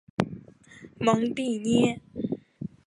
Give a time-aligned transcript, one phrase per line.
[1.05, 2.01] 蒙蒂涅。